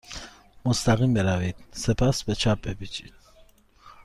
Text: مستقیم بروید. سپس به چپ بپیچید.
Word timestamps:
مستقیم 0.65 1.13
بروید. 1.13 1.55
سپس 1.71 2.23
به 2.23 2.35
چپ 2.35 2.61
بپیچید. 2.61 3.13